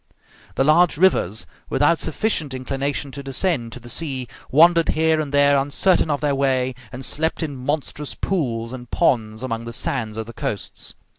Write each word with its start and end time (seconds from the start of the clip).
The 0.55 0.63
large 0.63 0.97
rivers, 0.97 1.45
without 1.69 1.99
sufficient 1.99 2.55
inclination 2.55 3.11
to 3.11 3.21
descend 3.21 3.71
to 3.73 3.79
the 3.79 3.87
sea, 3.87 4.27
wandered 4.49 4.89
here 4.89 5.19
and 5.21 5.31
there 5.31 5.59
uncertain 5.59 6.09
of 6.09 6.21
their 6.21 6.33
way, 6.33 6.73
and 6.91 7.05
slept 7.05 7.43
in 7.43 7.55
monstrous 7.55 8.15
pools 8.15 8.73
and 8.73 8.89
ponds 8.89 9.43
among 9.43 9.65
the 9.65 9.73
sands 9.73 10.17
of 10.17 10.25
the 10.25 10.33
coasts. 10.33 10.95